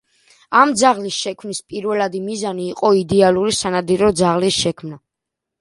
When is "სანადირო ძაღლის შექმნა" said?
3.61-4.99